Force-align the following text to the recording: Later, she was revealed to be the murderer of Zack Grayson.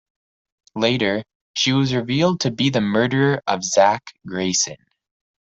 Later, 0.73 1.23
she 1.53 1.73
was 1.73 1.93
revealed 1.93 2.39
to 2.39 2.49
be 2.49 2.71
the 2.71 2.81
murderer 2.81 3.43
of 3.45 3.63
Zack 3.63 4.01
Grayson. 4.25 4.77